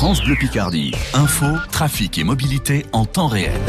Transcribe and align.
France 0.00 0.22
Bleu 0.22 0.34
Picardie. 0.34 0.92
Info, 1.12 1.44
trafic 1.70 2.16
et 2.16 2.24
mobilité 2.24 2.86
en 2.92 3.04
temps 3.04 3.26
réel. 3.26 3.60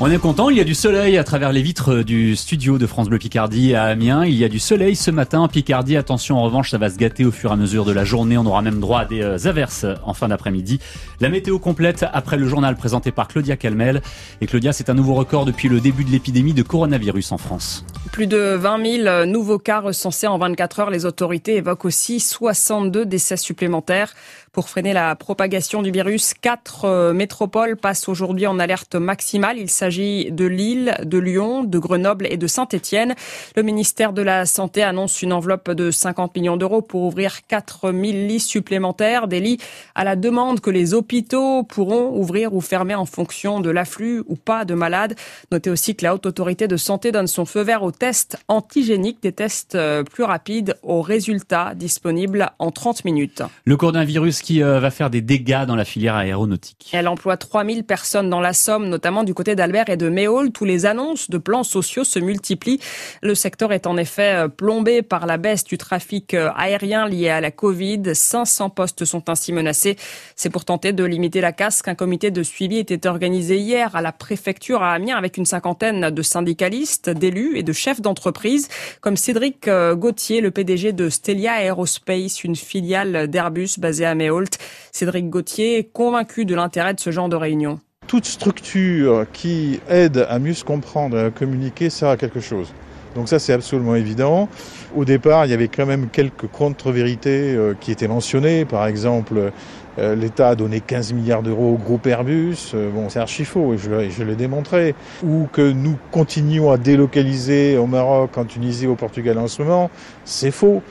On 0.00 0.10
est 0.10 0.18
content, 0.18 0.50
il 0.50 0.56
y 0.56 0.60
a 0.60 0.64
du 0.64 0.74
soleil 0.74 1.16
à 1.16 1.22
travers 1.22 1.52
les 1.52 1.62
vitres 1.62 2.02
du 2.02 2.34
studio 2.34 2.76
de 2.76 2.86
France 2.86 3.08
Bleu 3.08 3.18
Picardie 3.18 3.74
à 3.74 3.84
Amiens. 3.84 4.24
Il 4.24 4.34
y 4.34 4.44
a 4.44 4.48
du 4.48 4.58
soleil 4.58 4.96
ce 4.96 5.12
matin 5.12 5.40
en 5.40 5.48
Picardie. 5.48 5.96
Attention, 5.96 6.38
en 6.38 6.42
revanche, 6.42 6.70
ça 6.70 6.78
va 6.78 6.90
se 6.90 6.96
gâter 6.96 7.24
au 7.24 7.30
fur 7.30 7.50
et 7.50 7.52
à 7.52 7.56
mesure 7.56 7.84
de 7.84 7.92
la 7.92 8.04
journée. 8.04 8.36
On 8.36 8.44
aura 8.46 8.62
même 8.62 8.80
droit 8.80 9.00
à 9.00 9.04
des 9.04 9.22
euh, 9.22 9.46
averses 9.46 9.86
en 10.04 10.12
fin 10.12 10.28
d'après-midi. 10.28 10.80
La 11.20 11.28
météo 11.28 11.60
complète 11.60 12.04
après 12.12 12.36
le 12.36 12.48
journal 12.48 12.74
présenté 12.74 13.12
par 13.12 13.28
Claudia 13.28 13.56
Calmel. 13.56 14.02
Et 14.40 14.46
Claudia, 14.46 14.72
c'est 14.72 14.90
un 14.90 14.94
nouveau 14.94 15.14
record 15.14 15.44
depuis 15.44 15.68
le 15.68 15.78
début 15.78 16.04
de 16.04 16.10
l'épidémie 16.10 16.54
de 16.54 16.62
coronavirus 16.62 17.30
en 17.30 17.38
France. 17.38 17.84
Plus 18.10 18.26
de 18.26 18.56
20 18.56 19.04
000 19.04 19.26
nouveaux 19.26 19.58
cas 19.58 19.80
recensés 19.80 20.26
en 20.26 20.36
24 20.36 20.80
heures. 20.80 20.90
Les 20.90 21.06
autorités 21.06 21.56
évoquent 21.56 21.84
aussi 21.84 22.18
62 22.18 23.06
décès 23.06 23.36
supplémentaires. 23.36 24.14
Pour 24.52 24.68
freiner 24.68 24.92
la 24.92 25.16
propagation 25.16 25.80
du 25.80 25.90
virus, 25.90 26.34
quatre 26.34 26.84
euh, 26.84 27.14
métropoles 27.14 27.74
passent 27.74 28.06
aujourd'hui 28.06 28.46
en 28.46 28.58
alerte 28.58 28.96
maximale. 28.96 29.58
S'agit 29.82 30.30
de 30.30 30.44
Lille, 30.44 30.94
de 31.02 31.18
Lyon, 31.18 31.64
de 31.64 31.76
Grenoble 31.76 32.28
et 32.30 32.36
de 32.36 32.46
Saint-Étienne. 32.46 33.16
Le 33.56 33.64
ministère 33.64 34.12
de 34.12 34.22
la 34.22 34.46
Santé 34.46 34.84
annonce 34.84 35.22
une 35.22 35.32
enveloppe 35.32 35.72
de 35.72 35.90
50 35.90 36.36
millions 36.36 36.56
d'euros 36.56 36.82
pour 36.82 37.02
ouvrir 37.02 37.44
4000 37.48 38.28
lits 38.28 38.38
supplémentaires, 38.38 39.26
des 39.26 39.40
lits 39.40 39.58
à 39.96 40.04
la 40.04 40.14
demande 40.14 40.60
que 40.60 40.70
les 40.70 40.94
hôpitaux 40.94 41.64
pourront 41.64 42.16
ouvrir 42.16 42.54
ou 42.54 42.60
fermer 42.60 42.94
en 42.94 43.06
fonction 43.06 43.58
de 43.58 43.70
l'afflux 43.70 44.22
ou 44.28 44.36
pas 44.36 44.64
de 44.64 44.74
malades. 44.74 45.16
Notez 45.50 45.70
aussi 45.70 45.96
que 45.96 46.04
la 46.04 46.14
Haute 46.14 46.26
Autorité 46.26 46.68
de 46.68 46.76
Santé 46.76 47.10
donne 47.10 47.26
son 47.26 47.44
feu 47.44 47.62
vert 47.62 47.82
aux 47.82 47.90
tests 47.90 48.36
antigéniques, 48.46 49.20
des 49.20 49.32
tests 49.32 49.74
euh, 49.74 50.04
plus 50.04 50.22
rapides 50.22 50.76
aux 50.84 51.02
résultats 51.02 51.74
disponibles 51.74 52.52
en 52.60 52.70
30 52.70 53.04
minutes. 53.04 53.42
Le 53.64 53.76
coronavirus 53.76 54.42
qui 54.42 54.62
euh, 54.62 54.78
va 54.78 54.92
faire 54.92 55.10
des 55.10 55.22
dégâts 55.22 55.64
dans 55.66 55.74
la 55.74 55.84
filière 55.84 56.14
aéronautique. 56.14 56.90
Elle 56.92 57.08
emploie 57.08 57.36
3000 57.36 57.82
personnes 57.82 58.30
dans 58.30 58.40
la 58.40 58.52
Somme, 58.52 58.88
notamment 58.88 59.24
du 59.24 59.34
côté 59.34 59.56
et 59.74 59.96
de 59.96 60.08
Méhol. 60.08 60.52
Tous 60.52 60.64
les 60.64 60.86
annonces 60.86 61.30
de 61.30 61.38
plans 61.38 61.62
sociaux 61.62 62.04
se 62.04 62.18
multiplient. 62.18 62.80
Le 63.22 63.34
secteur 63.34 63.72
est 63.72 63.86
en 63.86 63.96
effet 63.96 64.34
euh, 64.34 64.48
plombé 64.48 65.02
par 65.02 65.26
la 65.26 65.38
baisse 65.38 65.64
du 65.64 65.78
trafic 65.78 66.34
euh, 66.34 66.50
aérien 66.56 67.08
lié 67.08 67.30
à 67.30 67.40
la 67.40 67.50
Covid. 67.50 68.02
500 68.14 68.70
postes 68.70 69.04
sont 69.04 69.28
ainsi 69.30 69.52
menacés. 69.52 69.96
C'est 70.36 70.50
pour 70.50 70.64
tenter 70.64 70.92
de 70.92 71.04
limiter 71.04 71.40
la 71.40 71.52
casse 71.52 71.82
qu'un 71.82 71.94
comité 71.94 72.30
de 72.30 72.42
suivi 72.42 72.78
était 72.78 73.06
organisé 73.06 73.56
hier 73.56 73.96
à 73.96 74.02
la 74.02 74.12
préfecture 74.12 74.82
à 74.82 74.92
Amiens 74.92 75.16
avec 75.16 75.36
une 75.36 75.46
cinquantaine 75.46 76.10
de 76.10 76.22
syndicalistes, 76.22 77.08
d'élus 77.10 77.56
et 77.56 77.62
de 77.62 77.72
chefs 77.72 78.00
d'entreprise, 78.00 78.68
comme 79.00 79.16
Cédric 79.16 79.68
Gauthier, 79.68 80.40
le 80.40 80.50
PDG 80.50 80.92
de 80.92 81.08
Stelia 81.08 81.62
Aerospace, 81.62 82.44
une 82.44 82.56
filiale 82.56 83.28
d'Airbus 83.28 83.78
basée 83.78 84.04
à 84.04 84.14
Méhol. 84.14 84.44
Cédric 84.92 85.30
Gauthier 85.30 85.78
est 85.78 85.84
convaincu 85.84 86.44
de 86.44 86.54
l'intérêt 86.54 86.94
de 86.94 87.00
ce 87.00 87.10
genre 87.10 87.28
de 87.28 87.36
réunion. 87.36 87.80
Toute 88.12 88.26
structure 88.26 89.24
qui 89.32 89.80
aide 89.88 90.26
à 90.28 90.38
mieux 90.38 90.52
se 90.52 90.64
comprendre 90.64 91.16
et 91.16 91.24
à 91.24 91.30
communiquer 91.30 91.88
sert 91.88 92.10
à 92.10 92.18
quelque 92.18 92.40
chose. 92.40 92.70
Donc 93.14 93.26
ça 93.30 93.38
c'est 93.38 93.54
absolument 93.54 93.94
évident. 93.94 94.50
Au 94.94 95.06
départ, 95.06 95.46
il 95.46 95.50
y 95.50 95.54
avait 95.54 95.68
quand 95.68 95.86
même 95.86 96.10
quelques 96.10 96.46
contre-vérités 96.46 97.54
euh, 97.54 97.72
qui 97.80 97.90
étaient 97.90 98.08
mentionnées. 98.08 98.66
Par 98.66 98.86
exemple, 98.86 99.50
euh, 99.98 100.14
l'État 100.14 100.50
a 100.50 100.54
donné 100.56 100.80
15 100.80 101.14
milliards 101.14 101.42
d'euros 101.42 101.72
au 101.72 101.78
groupe 101.78 102.06
Airbus. 102.06 102.72
Euh, 102.74 102.90
bon, 102.90 103.08
c'est 103.08 103.18
archi 103.18 103.46
faux 103.46 103.72
et 103.72 103.78
je, 103.78 104.10
je 104.10 104.22
l'ai 104.22 104.36
démontré. 104.36 104.94
Ou 105.24 105.48
que 105.50 105.72
nous 105.72 105.96
continuons 106.10 106.70
à 106.70 106.76
délocaliser 106.76 107.78
au 107.78 107.86
Maroc, 107.86 108.36
en 108.36 108.44
Tunisie, 108.44 108.86
au 108.86 108.94
Portugal 108.94 109.38
en 109.38 109.48
ce 109.48 109.62
moment. 109.62 109.90
C'est 110.26 110.50
faux. 110.50 110.82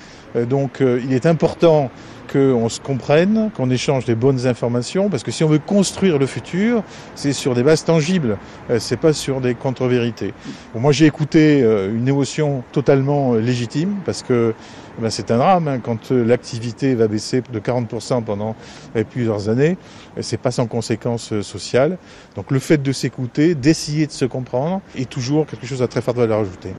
Donc 0.50 0.80
il 0.80 1.14
est 1.14 1.26
important 1.26 1.92
qu'on 2.32 2.70
se 2.70 2.80
comprenne, 2.80 3.52
qu'on 3.56 3.70
échange 3.70 4.06
des 4.06 4.16
bonnes 4.16 4.48
informations, 4.48 5.10
parce 5.10 5.24
que 5.24 5.32
si 5.32 5.44
on 5.44 5.48
veut 5.48 5.60
construire 5.60 6.18
le 6.18 6.26
futur, 6.26 6.84
c'est 7.16 7.34
sur 7.34 7.54
des 7.54 7.64
bases 7.64 7.84
tangibles, 7.84 8.38
euh, 8.70 8.80
c'est 8.80 8.98
pas 8.98 9.14
sur 9.14 9.42
des 9.42 9.56
contre-vérités. 9.56 10.34
Moi 10.76 10.92
j'ai 10.92 11.06
écouté 11.06 11.62
euh, 11.62 11.94
une 11.94 12.08
émotion 12.08 12.64
totalement 12.72 13.34
euh, 13.34 13.40
légitime, 13.40 13.98
parce 14.06 14.24
que 14.24 14.54
ben, 15.00 15.10
c'est 15.10 15.32
un 15.32 15.38
drame 15.38 15.68
hein, 15.68 15.80
quand 15.80 16.12
l'activité 16.12 16.96
va 16.96 17.08
baisser 17.08 17.42
de 17.52 17.60
40% 17.60 18.24
pendant 18.24 18.56
plusieurs 19.10 19.48
années, 19.48 19.78
c'est 20.20 20.40
pas 20.40 20.52
sans 20.52 20.68
conséquences 20.68 21.42
sociales. 21.42 21.98
Donc 22.36 22.52
le 22.52 22.60
fait 22.60 22.78
de 22.78 22.92
s'écouter, 22.92 23.56
d'essayer 23.56 24.06
de 24.06 24.12
se 24.12 24.26
comprendre, 24.26 24.82
est 24.98 25.10
toujours 25.10 25.48
quelque 25.48 25.66
chose 25.66 25.82
à 25.82 25.88
très 25.88 26.02
forte 26.02 26.18
valeur 26.18 26.40
ajoutée. 26.40 26.74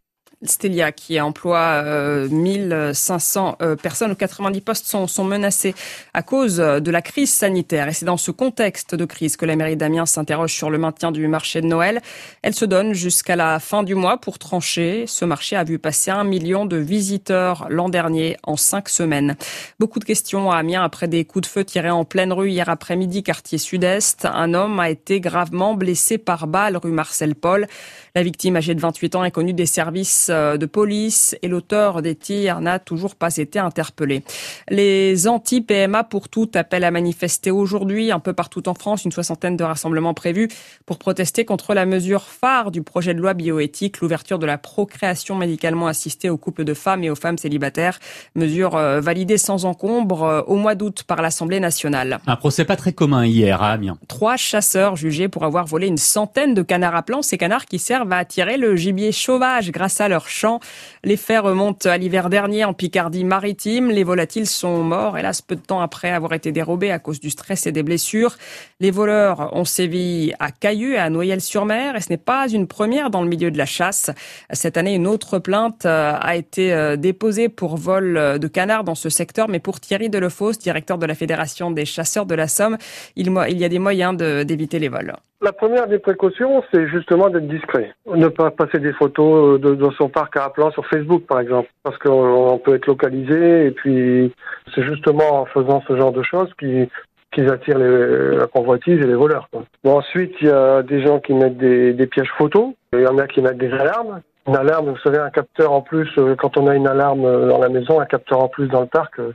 Stelia 0.45 0.93
qui 0.93 1.21
emploie 1.21 1.83
euh, 1.85 2.29
1500 2.29 3.57
euh, 3.63 3.77
personnes, 3.77 4.17
90 4.17 4.61
postes 4.61 4.87
sont, 4.87 5.07
sont, 5.07 5.25
menacés 5.25 5.75
à 6.15 6.23
cause 6.23 6.57
de 6.57 6.91
la 6.91 7.03
crise 7.03 7.33
sanitaire. 7.33 7.89
Et 7.89 7.93
c'est 7.93 8.05
dans 8.05 8.17
ce 8.17 8.31
contexte 8.31 8.95
de 8.95 9.05
crise 9.05 9.37
que 9.37 9.47
la 9.47 9.57
mairie 9.57 9.77
d'Amiens 9.77 10.07
s'interroge 10.07 10.53
sur 10.53 10.71
le 10.71 10.79
maintien 10.79 11.13
du 11.13 11.27
marché 11.29 11.61
de 11.61 11.67
Noël. 11.67 12.01
Elle 12.43 12.55
se 12.55 12.65
donne 12.65 12.93
jusqu'à 12.93 13.37
la 13.37 13.61
fin 13.61 13.83
du 13.83 13.95
mois 13.95 14.19
pour 14.19 14.39
trancher. 14.39 15.05
Ce 15.07 15.25
marché 15.25 15.57
a 15.57 15.65
vu 15.65 15.79
passer 15.79 16.11
un 16.11 16.25
million 16.25 16.67
de 16.67 16.77
visiteurs 16.77 17.67
l'an 17.71 17.89
dernier 17.89 18.37
en 18.43 18.57
cinq 18.57 18.89
semaines. 18.89 19.37
Beaucoup 19.79 19.99
de 19.99 20.05
questions 20.05 20.51
à 20.51 20.57
Amiens 20.57 20.83
après 20.83 21.09
des 21.09 21.25
coups 21.25 21.49
de 21.49 21.53
feu 21.53 21.65
tirés 21.65 21.91
en 21.91 22.05
pleine 22.05 22.33
rue 22.33 22.51
hier 22.51 22.69
après-midi, 22.69 23.23
quartier 23.23 23.59
sud-est. 23.59 24.25
Un 24.25 24.55
homme 24.55 24.81
a 24.81 24.91
été 24.91 25.21
gravement 25.21 25.75
blessé 25.75 26.19
par 26.19 26.47
balle 26.47 26.77
rue 26.77 26.91
Marcel 26.91 27.35
Paul. 27.35 27.67
La 28.15 28.23
victime 28.23 28.57
âgée 28.57 28.75
de 28.75 28.81
28 28.81 29.15
ans 29.15 29.25
est 29.25 29.31
connue 29.31 29.55
des 29.55 29.67
services 29.67 30.29
euh, 30.31 30.31
de 30.32 30.66
police 30.66 31.37
et 31.43 31.48
l'auteur 31.48 32.03
des 32.03 32.15
tirs 32.15 32.60
n'a 32.60 32.78
toujours 32.78 33.15
pas 33.15 33.37
été 33.37 33.59
interpellé. 33.59 34.25
Les 34.69 35.28
anti-PMA 35.28 36.04
pour 36.04 36.28
toutes 36.28 36.56
appellent 36.56 36.84
à 36.84 36.91
manifester 36.91 37.50
aujourd'hui 37.50 38.10
un 38.10 38.19
peu 38.19 38.32
partout 38.32 38.69
en 38.69 38.75
France, 38.75 39.04
une 39.04 39.12
soixantaine 39.12 39.56
de 39.56 39.65
rassemblements 39.65 40.15
prévus 40.15 40.48
pour 40.87 40.98
protester 40.98 41.44
contre 41.44 41.75
la 41.75 41.87
mesure 41.87 42.22
phare 42.25 42.70
du 42.70 42.82
projet 42.82 43.15
de 43.15 43.20
loi 43.20 43.34
bioéthique, 43.34 44.00
l'ouverture 44.00 44.38
de 44.38 44.47
la 44.47 44.59
procréation 44.59 45.37
médicalement 45.37 45.87
assistée 45.87 46.31
aux 46.31 46.37
couples 46.37 46.64
de 46.64 46.75
femmes 46.75 47.04
et 47.04 47.10
aux 47.10 47.14
femmes 47.14 47.38
célibataires, 47.38 47.99
mesure 48.34 48.76
euh, 48.76 49.00
validée 49.00 49.38
sans 49.38 49.64
encombre 49.64 50.22
euh, 50.22 50.43
au 50.47 50.56
mois 50.56 50.75
d'août 50.75 51.04
par 51.06 51.22
l'Assemblée 51.22 51.60
nationale. 51.60 52.19
Un 52.26 52.37
procès 52.37 52.64
pas 52.64 52.76
très 52.76 52.93
commun 52.93 53.25
hier 53.25 53.62
à 53.62 53.72
Amiens. 53.72 53.99
Trois 54.09 54.37
chasseurs 54.37 54.97
jugés 54.97 55.28
pour 55.28 55.44
avoir 55.44 55.66
volé 55.66 55.87
une 55.87 55.99
centaine 55.99 56.54
de 56.54 56.62
canards 56.62 56.97
à 56.97 57.03
plan, 57.03 57.22
ces 57.22 57.38
canards 57.38 57.66
qui 57.66 57.78
servent 57.78 58.09
va 58.09 58.19
attirer 58.19 58.56
le 58.56 58.76
gibier 58.76 59.12
sauvage 59.12 59.70
grâce 59.70 60.00
à 60.00 60.09
leur 60.09 60.22
chant. 60.28 60.60
Les 61.05 61.16
faits 61.16 61.41
remontent 61.41 61.88
à 61.88 61.97
l'hiver 61.97 62.31
dernier 62.31 62.65
en 62.65 62.75
Picardie 62.75 63.25
maritime. 63.25 63.91
Les 63.91 64.05
volatiles 64.05 64.47
sont 64.47 64.83
morts, 64.83 65.19
hélas, 65.19 65.43
peu 65.43 65.56
de 65.56 65.60
temps 65.60 65.81
après 65.81 66.10
avoir 66.10 66.33
été 66.33 66.53
dérobés 66.53 66.91
à 66.91 66.99
cause 66.99 67.21
du 67.21 67.31
stress 67.31 67.66
et 67.66 67.72
des 67.72 67.83
blessures. 67.83 68.37
Les 68.81 68.91
voleurs 68.91 69.55
ont 69.55 69.65
sévi 69.65 70.32
à 70.38 70.50
Caillou 70.50 70.93
et 70.93 70.99
à 70.99 71.11
Noyelles-sur-Mer 71.11 71.97
et 71.97 72.00
ce 72.00 72.11
n'est 72.11 72.16
pas 72.16 72.49
une 72.49 72.66
première 72.66 73.11
dans 73.11 73.22
le 73.22 73.28
milieu 73.28 73.50
de 73.50 73.59
la 73.59 73.66
chasse. 73.66 74.11
Cette 74.53 74.77
année, 74.77 74.94
une 74.94 75.06
autre 75.06 75.38
plainte 75.38 75.87
euh, 75.87 76.15
a 76.21 76.37
été 76.37 76.72
euh, 76.72 76.97
déposée 76.97 77.49
pour 77.49 77.77
vol 77.77 78.38
de 78.38 78.49
canards 78.49 78.84
dans 78.84 78.94
ce 78.94 79.09
secteur, 79.09 79.49
mais 79.49 79.59
pour 79.59 79.81
Thierry 79.81 80.09
Delefausse, 80.09 80.59
directeur 80.59 80.99
de 80.99 81.06
la 81.06 81.15
Fédération 81.15 81.71
des 81.71 81.84
chasseurs 81.84 82.27
de 82.27 82.34
la 82.34 82.49
Somme, 82.49 82.77
il 83.16 83.31
y 83.59 83.65
a 83.65 83.69
des 83.69 83.78
moyens 83.78 84.16
d'éviter 84.16 84.78
les 84.78 84.88
vols. 84.88 85.15
La 85.43 85.53
première 85.53 85.89
des 85.89 85.99
précautions, 85.99 86.63
c'est 86.73 86.87
justement 86.87 87.29
d'être 87.29 87.49
discret. 87.49 87.93
Ne 88.07 88.29
pas 88.29 88.53
passer 88.53 88.79
des 88.79 88.93
photos 88.93 89.61
de, 89.61 89.75
de 89.75 89.91
son 89.99 90.09
parc 90.09 90.37
à 90.37 90.49
plan 90.51 90.71
sur 90.71 90.87
Facebook, 90.87 91.27
par 91.27 91.41
exemple, 91.41 91.69
parce 91.83 91.99
qu'on 91.99 92.61
peut 92.65 92.77
être 92.77 92.87
localisé 92.87 93.67
et 93.67 93.71
puis 93.73 94.33
c'est 94.73 94.85
justement 94.85 95.41
en 95.43 95.47
faisant 95.47 95.83
ce 95.89 95.97
genre 95.97 96.13
de 96.13 96.23
choses 96.23 96.49
qui 96.59 96.89
qu'ils 97.33 97.51
attirent 97.51 97.79
les, 97.79 98.37
la 98.37 98.47
convoitise 98.47 99.01
et 99.01 99.07
les 99.07 99.15
voleurs. 99.15 99.49
Bon, 99.83 99.97
ensuite, 99.97 100.35
il 100.43 100.49
y 100.49 100.51
a 100.51 100.83
des 100.83 101.03
gens 101.03 101.19
qui 101.19 101.33
mettent 101.33 101.57
des, 101.57 101.95
des 101.95 102.07
pièges 102.07 102.31
photos. 102.37 102.75
Il 102.93 103.01
y 103.01 103.07
en 103.07 103.19
a 103.19 103.27
qui 103.27 103.41
mettent 103.41 103.59
des 103.59 103.73
alarmes. 103.73 104.21
Une 104.47 104.57
alarme, 104.57 104.91
vous 104.91 104.99
savez, 104.99 105.19
un 105.19 105.31
capteur 105.31 105.73
en 105.73 105.81
plus, 105.81 106.09
euh, 106.19 106.35
quand 106.37 106.57
on 106.59 106.67
a 106.67 106.75
une 106.75 106.87
alarme 106.87 107.25
euh, 107.25 107.49
dans 107.49 107.59
la 107.59 107.69
maison, 107.69 108.01
un 108.01 108.07
capteur 108.07 108.43
en 108.43 108.49
plus 108.49 108.69
dans 108.69 108.83
le 108.83 108.87
parc, 108.87 109.19
euh, 109.19 109.33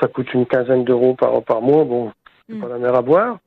ça 0.00 0.08
coûte 0.08 0.32
une 0.34 0.44
quinzaine 0.44 0.84
d'euros 0.84 1.14
par, 1.14 1.42
par 1.42 1.62
mois. 1.62 1.84
Bon, 1.84 2.12
c'est 2.48 2.56
mm. 2.56 2.60
pas 2.60 2.68
la 2.68 2.78
mer 2.78 2.94
à 2.94 3.02
boire. 3.02 3.38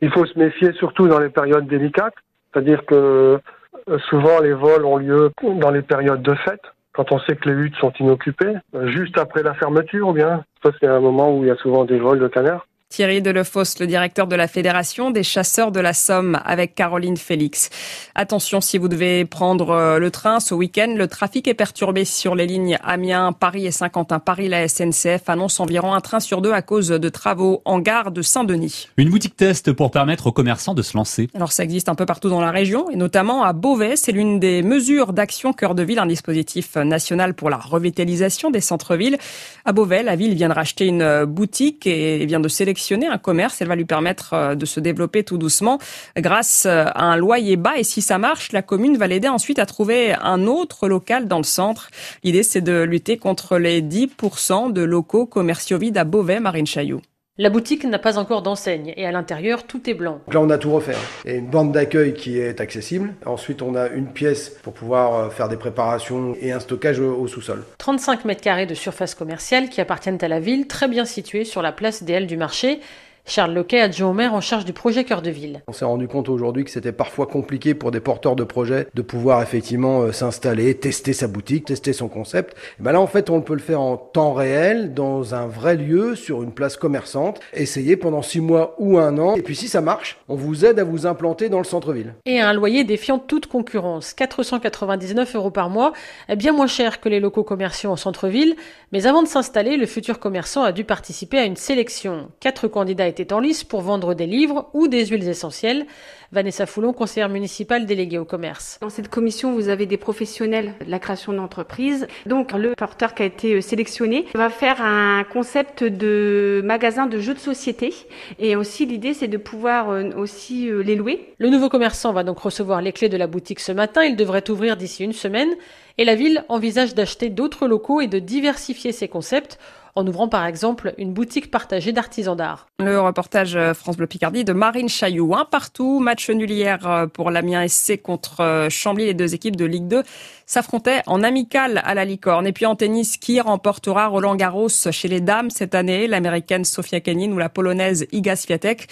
Il 0.00 0.10
faut 0.12 0.26
se 0.26 0.38
méfier 0.38 0.72
surtout 0.74 1.08
dans 1.08 1.18
les 1.18 1.28
périodes 1.28 1.66
délicates, 1.66 2.14
c'est-à-dire 2.52 2.86
que 2.86 3.40
euh, 3.88 3.98
souvent 4.08 4.40
les 4.40 4.52
vols 4.52 4.84
ont 4.84 4.96
lieu 4.96 5.30
dans 5.42 5.70
les 5.70 5.82
périodes 5.82 6.22
de 6.22 6.34
fête, 6.34 6.62
quand 6.92 7.10
on 7.12 7.18
sait 7.20 7.36
que 7.36 7.48
les 7.48 7.54
huttes 7.54 7.76
sont 7.76 7.92
inoccupées, 7.98 8.54
euh, 8.74 8.86
juste 8.88 9.18
après 9.18 9.42
la 9.42 9.54
fermeture 9.54 10.08
ou 10.08 10.12
bien. 10.12 10.44
Ça, 10.62 10.70
c'est 10.78 10.86
un 10.86 11.00
moment 11.00 11.36
où 11.36 11.42
il 11.42 11.48
y 11.48 11.50
a 11.50 11.56
souvent 11.56 11.84
des 11.84 11.98
vols 11.98 12.20
de 12.20 12.28
canards. 12.28 12.66
Thierry 12.88 13.20
Delefosse, 13.20 13.78
le 13.80 13.86
directeur 13.86 14.26
de 14.26 14.34
la 14.34 14.48
Fédération 14.48 15.10
des 15.10 15.22
chasseurs 15.22 15.72
de 15.72 15.78
la 15.78 15.92
Somme, 15.92 16.40
avec 16.46 16.74
Caroline 16.74 17.18
Félix. 17.18 17.68
Attention, 18.14 18.62
si 18.62 18.78
vous 18.78 18.88
devez 18.88 19.26
prendre 19.26 19.70
euh, 19.70 19.98
le 19.98 20.10
train 20.10 20.40
ce 20.40 20.54
week-end, 20.54 20.94
le 20.96 21.06
trafic 21.06 21.46
est 21.48 21.54
perturbé 21.54 22.06
sur 22.06 22.34
les 22.34 22.46
lignes 22.46 22.78
Amiens, 22.82 23.32
Paris 23.32 23.66
et 23.66 23.72
Saint-Quentin. 23.72 24.20
Paris, 24.20 24.48
la 24.48 24.66
SNCF 24.66 25.28
annonce 25.28 25.60
environ 25.60 25.92
un 25.92 26.00
train 26.00 26.18
sur 26.18 26.40
deux 26.40 26.52
à 26.52 26.62
cause 26.62 26.88
de 26.88 27.08
travaux 27.10 27.60
en 27.66 27.78
gare 27.78 28.10
de 28.10 28.22
Saint-Denis. 28.22 28.88
Une 28.96 29.10
boutique 29.10 29.36
test 29.36 29.70
pour 29.72 29.90
permettre 29.90 30.26
aux 30.26 30.32
commerçants 30.32 30.74
de 30.74 30.82
se 30.82 30.96
lancer. 30.96 31.28
Alors 31.34 31.52
ça 31.52 31.64
existe 31.64 31.90
un 31.90 31.94
peu 31.94 32.06
partout 32.06 32.30
dans 32.30 32.40
la 32.40 32.50
région 32.50 32.88
et 32.88 32.96
notamment 32.96 33.44
à 33.44 33.52
Beauvais. 33.52 33.96
C'est 33.96 34.12
l'une 34.12 34.40
des 34.40 34.62
mesures 34.62 35.12
d'action 35.12 35.52
cœur 35.52 35.74
de 35.74 35.82
ville, 35.82 35.98
un 35.98 36.06
dispositif 36.06 36.76
national 36.76 37.34
pour 37.34 37.50
la 37.50 37.58
revitalisation 37.58 38.50
des 38.50 38.62
centres-villes. 38.62 39.18
À 39.66 39.72
Beauvais, 39.72 40.02
la 40.02 40.16
ville 40.16 40.34
vient 40.34 40.48
de 40.48 40.54
racheter 40.54 40.86
une 40.86 41.26
boutique 41.26 41.86
et 41.86 42.24
vient 42.24 42.40
de 42.40 42.48
sélectionner 42.48 42.77
un 43.10 43.18
commerce. 43.18 43.60
Elle 43.60 43.68
va 43.68 43.76
lui 43.76 43.84
permettre 43.84 44.54
de 44.54 44.66
se 44.66 44.80
développer 44.80 45.24
tout 45.24 45.38
doucement 45.38 45.78
grâce 46.16 46.66
à 46.66 46.92
un 46.96 47.16
loyer 47.16 47.56
bas. 47.56 47.78
Et 47.78 47.84
si 47.84 48.02
ça 48.02 48.18
marche, 48.18 48.52
la 48.52 48.62
commune 48.62 48.96
va 48.96 49.06
l'aider 49.06 49.28
ensuite 49.28 49.58
à 49.58 49.66
trouver 49.66 50.14
un 50.14 50.46
autre 50.46 50.88
local 50.88 51.28
dans 51.28 51.38
le 51.38 51.44
centre. 51.44 51.90
L'idée, 52.24 52.42
c'est 52.42 52.60
de 52.60 52.82
lutter 52.82 53.16
contre 53.18 53.58
les 53.58 53.82
10% 53.82 54.72
de 54.72 54.82
locaux 54.82 55.26
commerciaux 55.26 55.78
vides 55.78 55.98
à 55.98 56.04
Beauvais, 56.04 56.40
Marine 56.40 56.66
Chaillot. 56.66 57.00
La 57.40 57.50
boutique 57.50 57.84
n'a 57.84 58.00
pas 58.00 58.18
encore 58.18 58.42
d'enseigne 58.42 58.92
et 58.96 59.06
à 59.06 59.12
l'intérieur 59.12 59.62
tout 59.62 59.88
est 59.88 59.94
blanc. 59.94 60.20
Là 60.32 60.40
on 60.40 60.50
a 60.50 60.58
tout 60.58 60.72
refait. 60.72 60.96
Il 61.24 61.30
y 61.30 61.34
a 61.34 61.36
une 61.36 61.46
bande 61.46 61.70
d'accueil 61.70 62.12
qui 62.12 62.40
est 62.40 62.60
accessible. 62.60 63.14
Ensuite 63.24 63.62
on 63.62 63.76
a 63.76 63.86
une 63.90 64.08
pièce 64.08 64.48
pour 64.64 64.72
pouvoir 64.72 65.14
euh, 65.14 65.30
faire 65.30 65.48
des 65.48 65.56
préparations 65.56 66.34
et 66.40 66.50
un 66.50 66.58
stockage 66.58 66.98
au 66.98 67.28
sous-sol. 67.28 67.62
35 67.78 68.24
mètres 68.24 68.40
carrés 68.40 68.66
de 68.66 68.74
surface 68.74 69.14
commerciale 69.14 69.68
qui 69.68 69.80
appartiennent 69.80 70.18
à 70.20 70.26
la 70.26 70.40
ville, 70.40 70.66
très 70.66 70.88
bien 70.88 71.04
située 71.04 71.44
sur 71.44 71.62
la 71.62 71.70
place 71.70 72.02
des 72.02 72.16
Halles 72.16 72.26
du 72.26 72.36
marché. 72.36 72.80
Charles 73.28 73.52
Loquet, 73.52 73.80
adjoint 73.80 74.08
au 74.08 74.14
maire 74.14 74.32
en 74.32 74.40
charge 74.40 74.64
du 74.64 74.72
projet 74.72 75.04
Cœur 75.04 75.20
de 75.20 75.28
Ville. 75.28 75.62
On 75.68 75.72
s'est 75.74 75.84
rendu 75.84 76.08
compte 76.08 76.30
aujourd'hui 76.30 76.64
que 76.64 76.70
c'était 76.70 76.92
parfois 76.92 77.26
compliqué 77.26 77.74
pour 77.74 77.90
des 77.90 78.00
porteurs 78.00 78.36
de 78.36 78.44
projets 78.44 78.86
de 78.94 79.02
pouvoir 79.02 79.42
effectivement 79.42 80.00
euh, 80.00 80.12
s'installer, 80.12 80.74
tester 80.74 81.12
sa 81.12 81.26
boutique, 81.26 81.66
tester 81.66 81.92
son 81.92 82.08
concept. 82.08 82.56
Et 82.80 82.82
ben 82.82 82.92
là, 82.92 83.02
en 83.02 83.06
fait, 83.06 83.28
on 83.28 83.42
peut 83.42 83.52
le 83.52 83.60
faire 83.60 83.82
en 83.82 83.98
temps 83.98 84.32
réel, 84.32 84.94
dans 84.94 85.34
un 85.34 85.46
vrai 85.46 85.76
lieu, 85.76 86.14
sur 86.14 86.42
une 86.42 86.52
place 86.52 86.78
commerçante, 86.78 87.38
essayer 87.52 87.98
pendant 87.98 88.22
six 88.22 88.40
mois 88.40 88.74
ou 88.78 88.96
un 88.96 89.18
an. 89.18 89.34
Et 89.36 89.42
puis 89.42 89.54
si 89.54 89.68
ça 89.68 89.82
marche, 89.82 90.18
on 90.28 90.34
vous 90.34 90.64
aide 90.64 90.78
à 90.78 90.84
vous 90.84 91.06
implanter 91.06 91.50
dans 91.50 91.58
le 91.58 91.64
centre-ville. 91.64 92.14
Et 92.24 92.40
à 92.40 92.48
un 92.48 92.54
loyer 92.54 92.84
défiant 92.84 93.18
toute 93.18 93.46
concurrence, 93.46 94.14
499 94.14 95.36
euros 95.36 95.50
par 95.50 95.68
mois, 95.68 95.92
bien 96.34 96.52
moins 96.52 96.66
cher 96.66 96.98
que 96.98 97.10
les 97.10 97.20
locaux 97.20 97.44
commerciaux 97.44 97.90
en 97.90 97.96
centre-ville. 97.96 98.56
Mais 98.90 99.06
avant 99.06 99.22
de 99.22 99.28
s'installer, 99.28 99.76
le 99.76 99.84
futur 99.84 100.18
commerçant 100.18 100.62
a 100.62 100.72
dû 100.72 100.84
participer 100.84 101.38
à 101.38 101.44
une 101.44 101.56
sélection. 101.56 102.30
Quatre 102.40 102.68
candidats 102.68 103.06
étaient 103.06 103.17
en 103.32 103.40
lice 103.40 103.64
pour 103.64 103.80
vendre 103.80 104.14
des 104.14 104.26
livres 104.26 104.68
ou 104.74 104.88
des 104.88 105.06
huiles 105.06 105.28
essentielles. 105.28 105.86
Vanessa 106.30 106.66
Foulon, 106.66 106.92
conseillère 106.92 107.30
municipale 107.30 107.86
déléguée 107.86 108.18
au 108.18 108.26
commerce. 108.26 108.78
Dans 108.82 108.90
cette 108.90 109.08
commission, 109.08 109.54
vous 109.54 109.70
avez 109.70 109.86
des 109.86 109.96
professionnels 109.96 110.74
de 110.84 110.90
la 110.90 110.98
création 110.98 111.32
d'entreprise. 111.32 112.06
Donc, 112.26 112.52
le 112.52 112.74
porteur 112.74 113.14
qui 113.14 113.22
a 113.22 113.26
été 113.26 113.54
euh, 113.54 113.60
sélectionné 113.62 114.26
va 114.34 114.50
faire 114.50 114.82
un 114.82 115.24
concept 115.24 115.82
de 115.84 116.60
magasin 116.64 117.06
de 117.06 117.18
jeux 117.18 117.32
de 117.32 117.38
société. 117.38 117.94
Et 118.38 118.56
aussi, 118.56 118.84
l'idée, 118.84 119.14
c'est 119.14 119.28
de 119.28 119.38
pouvoir 119.38 119.88
euh, 119.88 120.10
aussi 120.16 120.68
euh, 120.68 120.82
les 120.82 120.96
louer. 120.96 121.32
Le 121.38 121.48
nouveau 121.48 121.70
commerçant 121.70 122.12
va 122.12 122.24
donc 122.24 122.38
recevoir 122.38 122.82
les 122.82 122.92
clés 122.92 123.08
de 123.08 123.16
la 123.16 123.26
boutique 123.26 123.60
ce 123.60 123.72
matin. 123.72 124.04
Il 124.04 124.16
devrait 124.16 124.50
ouvrir 124.50 124.76
d'ici 124.76 125.04
une 125.04 125.14
semaine. 125.14 125.50
Et 125.96 126.04
la 126.04 126.14
ville 126.14 126.44
envisage 126.48 126.94
d'acheter 126.94 127.30
d'autres 127.30 127.66
locaux 127.66 128.02
et 128.02 128.06
de 128.06 128.18
diversifier 128.18 128.92
ses 128.92 129.08
concepts 129.08 129.58
en 129.98 130.06
ouvrant 130.06 130.28
par 130.28 130.46
exemple 130.46 130.94
une 130.96 131.12
boutique 131.12 131.50
partagée 131.50 131.92
d'artisans 131.92 132.36
d'art. 132.36 132.68
Le 132.78 133.00
reportage 133.00 133.56
euh, 133.56 133.74
France 133.74 133.96
Bleu 133.96 134.06
Picardie 134.06 134.44
de 134.44 134.52
Marine 134.52 134.88
Chailloux. 134.88 135.34
Un 135.34 135.44
partout, 135.44 135.98
match 135.98 136.30
nul 136.30 136.50
hier 136.50 136.86
euh, 136.86 137.06
pour 137.06 137.32
l'Amiens 137.32 137.66
SC 137.66 138.00
contre 138.00 138.40
euh, 138.40 138.70
Chambly. 138.70 139.06
Les 139.06 139.14
deux 139.14 139.34
équipes 139.34 139.56
de 139.56 139.64
Ligue 139.64 139.88
2 139.88 140.04
s'affrontaient 140.46 141.02
en 141.06 141.24
amical 141.24 141.82
à 141.84 141.94
la 141.94 142.04
licorne. 142.04 142.46
Et 142.46 142.52
puis 142.52 142.64
en 142.64 142.76
tennis, 142.76 143.16
qui 143.16 143.40
remportera 143.40 144.06
Roland 144.06 144.36
Garros 144.36 144.68
chez 144.68 145.08
les 145.08 145.20
dames 145.20 145.50
cette 145.50 145.74
année? 145.74 146.06
L'américaine 146.06 146.64
Sofia 146.64 147.00
Kenin 147.00 147.32
ou 147.32 147.38
la 147.38 147.48
polonaise 147.48 148.06
Iga 148.12 148.36
Swiatek? 148.36 148.86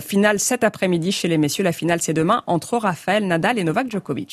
Finale 0.00 0.38
cet 0.38 0.64
après-midi 0.64 1.12
chez 1.12 1.28
les 1.28 1.38
messieurs. 1.38 1.64
La 1.64 1.72
finale 1.72 2.00
c'est 2.00 2.14
demain 2.14 2.42
entre 2.46 2.78
Rafael 2.78 3.26
Nadal 3.26 3.58
et 3.58 3.64
Novak 3.64 3.90
Djokovic. 3.90 4.32